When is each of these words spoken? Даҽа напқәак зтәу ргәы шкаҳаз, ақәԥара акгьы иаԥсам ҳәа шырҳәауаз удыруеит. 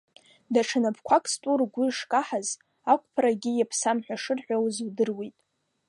Даҽа 0.53 0.79
напқәак 0.83 1.25
зтәу 1.31 1.55
ргәы 1.59 1.85
шкаҳаз, 1.97 2.47
ақәԥара 2.93 3.29
акгьы 3.31 3.51
иаԥсам 3.53 3.97
ҳәа 4.05 4.21
шырҳәауаз 4.21 4.77
удыруеит. 4.87 5.37